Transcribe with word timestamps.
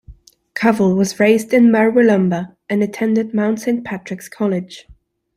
Covell 0.55 0.97
was 0.97 1.19
raised 1.19 1.53
in 1.53 1.65
Murwillumbah 1.65 2.55
and 2.67 2.81
attended 2.81 3.35
Mount 3.35 3.59
Saint 3.59 3.85
Patrick's 3.85 4.27
College. 4.29 4.87